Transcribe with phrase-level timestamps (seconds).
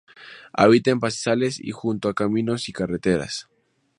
[0.53, 3.47] Habita en pastizales y junto a caminos y carreteras.